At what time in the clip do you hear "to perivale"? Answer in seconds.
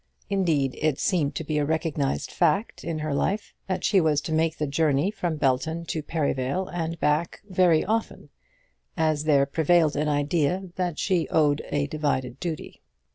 5.85-6.67